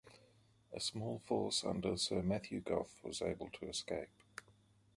A 0.73 0.79
small 0.79 1.19
force 1.19 1.63
under 1.63 1.95
Sir 1.95 2.23
Matthew 2.23 2.59
Gough 2.61 3.03
was 3.03 3.21
able 3.21 3.51
to 3.51 3.69
escape. 3.69 4.09